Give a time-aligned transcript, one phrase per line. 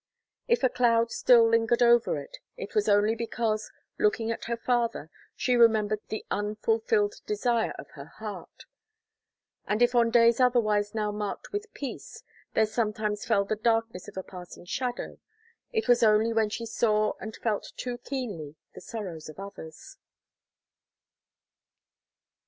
[0.47, 3.69] If a cloud still lingered over it, it was only because,
[3.99, 8.65] looking at her father, she remembered the unfulfilled desire of her heart;
[9.67, 12.23] and if on days otherwise now marked with peace,
[12.55, 15.19] there sometimes fell the darkness of a passing shadow,
[15.71, 19.97] it was only when she saw and felt too keenly the sorrows of others.